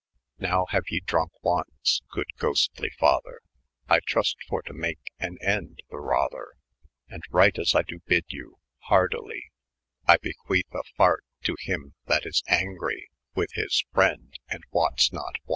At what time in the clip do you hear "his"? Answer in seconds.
13.53-13.85